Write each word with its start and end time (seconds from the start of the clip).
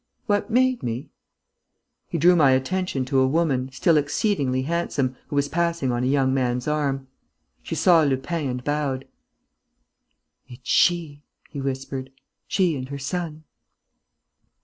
"What 0.25 0.49
made 0.49 0.81
me...?" 0.81 1.11
He 2.09 2.17
drew 2.17 2.35
my 2.35 2.53
attention 2.53 3.05
to 3.05 3.19
a 3.19 3.27
woman, 3.27 3.69
still 3.71 3.97
exceedingly 3.97 4.63
handsome, 4.63 5.15
who 5.27 5.35
was 5.35 5.47
passing 5.47 5.91
on 5.91 6.03
a 6.03 6.07
young 6.07 6.33
man's 6.33 6.67
arm. 6.67 7.07
She 7.61 7.75
saw 7.75 8.01
Lupin 8.01 8.49
and 8.49 8.63
bowed. 8.63 9.05
"It's 10.47 10.67
she," 10.67 11.21
he 11.51 11.61
whispered. 11.61 12.09
"She 12.47 12.75
and 12.75 12.89
her 12.89 12.97
son." 12.97 13.43